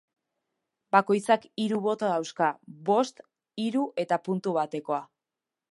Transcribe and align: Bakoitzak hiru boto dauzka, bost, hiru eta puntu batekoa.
Bakoitzak 0.95 1.45
hiru 1.65 1.81
boto 1.89 2.09
dauzka, 2.13 2.49
bost, 2.91 3.25
hiru 3.67 3.87
eta 4.07 4.23
puntu 4.29 4.57
batekoa. 4.59 5.03